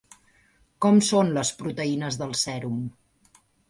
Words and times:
Com 0.85 0.97
són 1.09 1.31
les 1.37 1.53
proteïnes 1.61 2.21
del 2.25 2.37
sèrum? 2.47 2.85